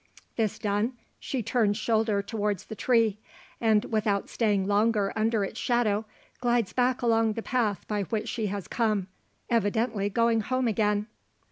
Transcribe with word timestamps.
This 0.35 0.57
done, 0.57 0.93
she 1.19 1.43
turns 1.43 1.77
shoulder 1.77 2.23
towards 2.23 2.65
the 2.65 2.75
tree; 2.75 3.19
and, 3.59 3.85
without 3.85 4.29
staying 4.29 4.65
longer 4.67 5.13
under 5.15 5.43
its 5.43 5.59
shadow, 5.59 6.05
glides 6.39 6.73
back 6.73 7.03
along 7.03 7.33
the 7.33 7.43
path 7.43 7.87
by 7.87 8.01
which 8.01 8.27
she 8.27 8.47
has 8.47 8.67
come 8.67 9.09
evidently 9.51 10.09
going 10.09 10.41
home 10.41 10.67
again! 10.67 11.05